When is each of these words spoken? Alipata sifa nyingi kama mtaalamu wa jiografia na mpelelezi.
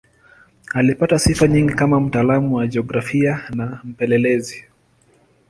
Alipata 0.73 1.19
sifa 1.19 1.47
nyingi 1.47 1.73
kama 1.73 1.99
mtaalamu 1.99 2.55
wa 2.55 2.67
jiografia 2.67 3.41
na 3.53 3.79
mpelelezi. 3.83 4.63